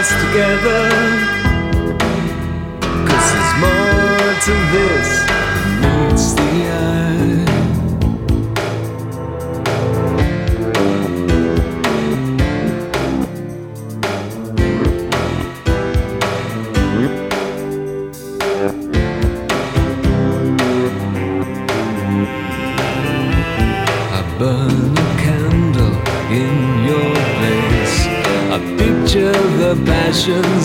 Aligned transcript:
us 0.00 0.12
together. 0.24 0.82
Cause 3.08 3.26
there's 3.32 3.54
more 3.64 4.32
to 4.46 4.54
this 4.72 5.10
than 5.28 6.08
meets 6.08 6.32
the 6.32 6.50
eye. 6.72 7.29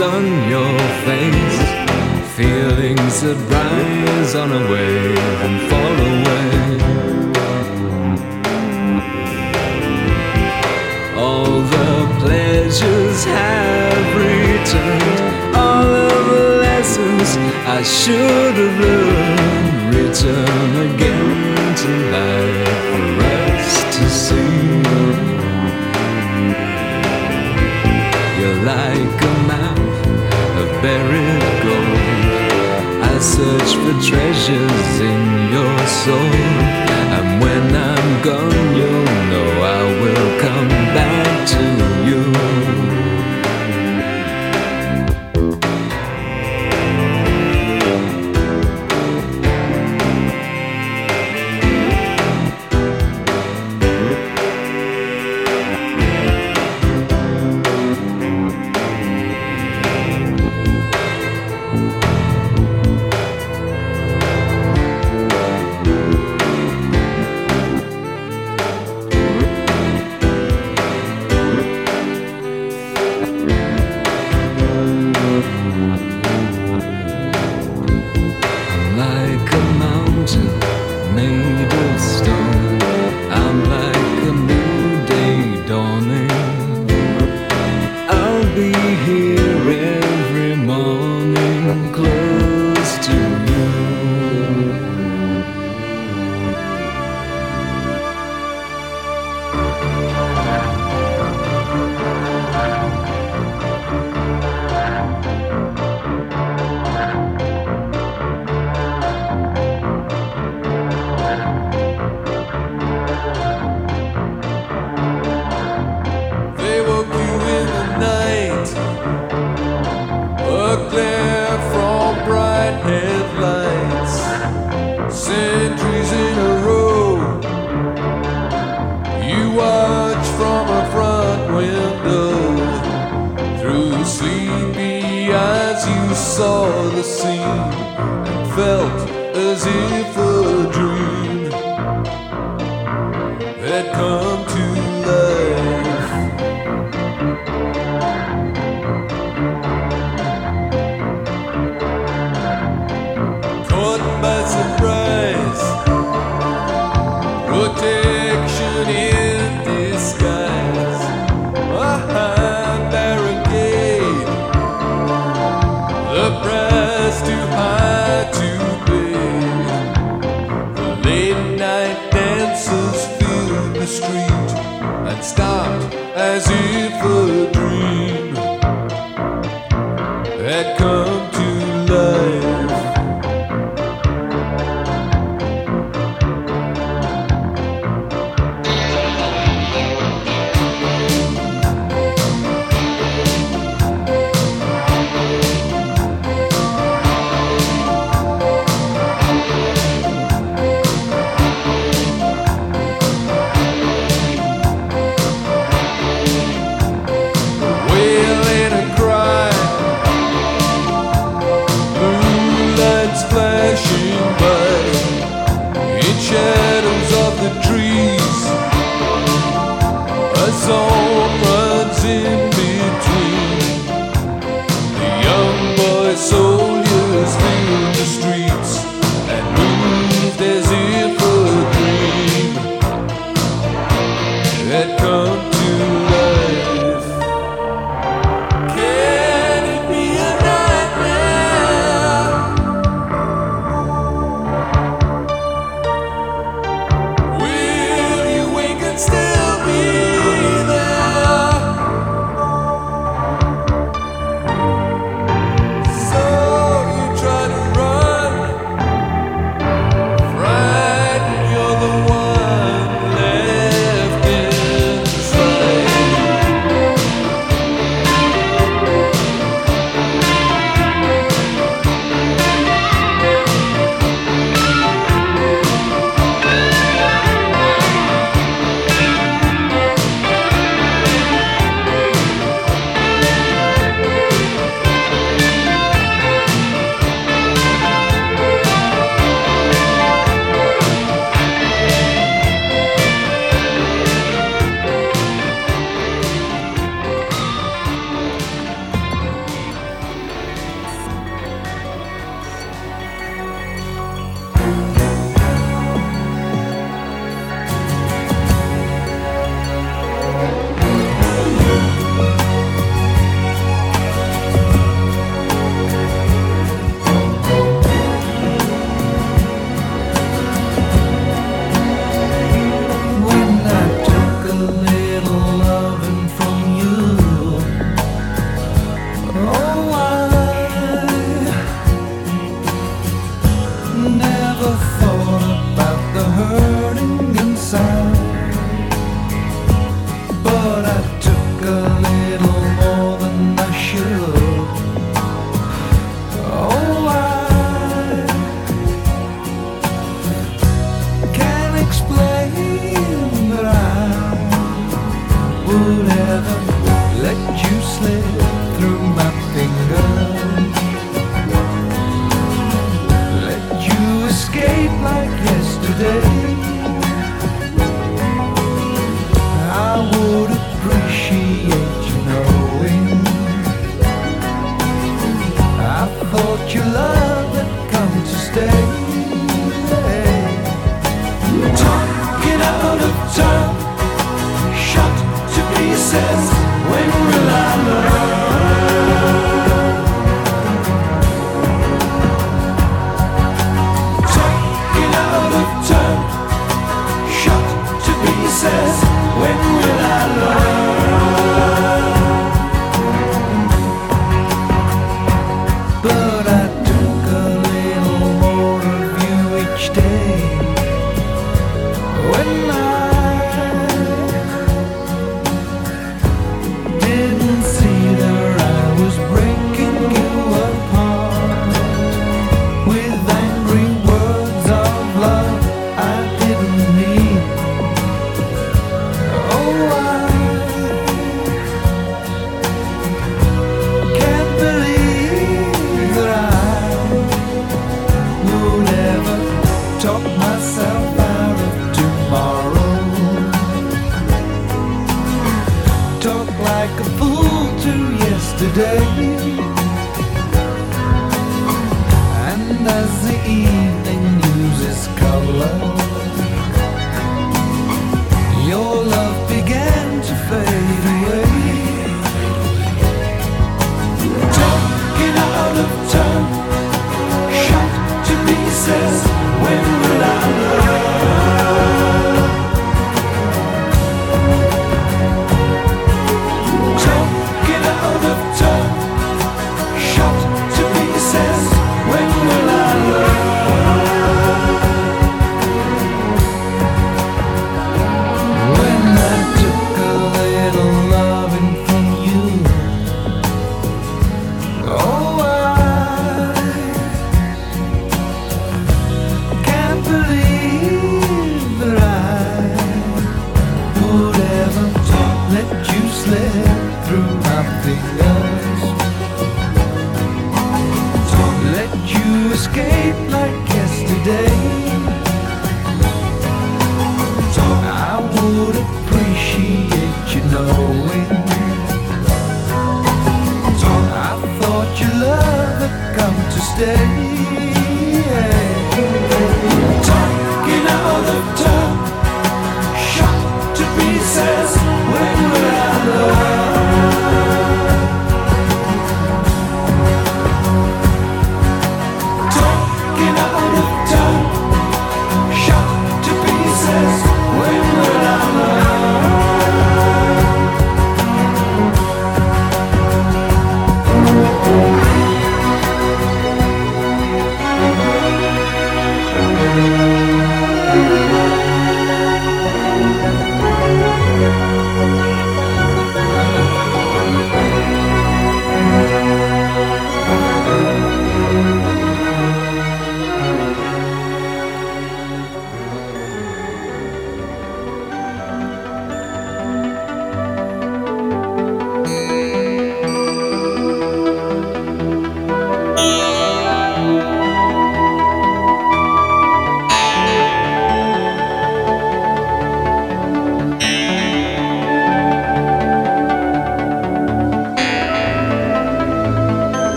on 0.00 0.24
your 0.50 0.78
face, 1.06 1.58
feelings 2.36 3.22
that 3.22 3.36
rise 3.50 4.34
on 4.34 4.52
a 4.52 4.70
wave. 4.70 4.95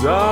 So 0.00 0.27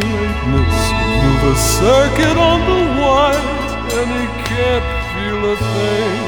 brightness 0.00 0.76
move 1.20 1.42
a 1.52 1.56
circuit 1.56 2.36
on 2.50 2.58
the 2.70 2.82
wires, 3.00 3.72
and 3.98 4.08
he 4.16 4.24
can't 4.48 4.88
feel 5.12 5.40
a 5.52 5.56
thing. 5.74 6.20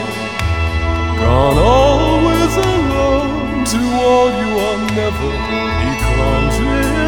Gone 1.20 1.58
always 1.58 2.52
alone 2.56 3.64
to 3.72 3.80
all 4.06 4.28
you 4.40 4.50
are 4.68 4.80
never. 5.00 5.32
He 5.82 5.90
climbs 6.08 6.56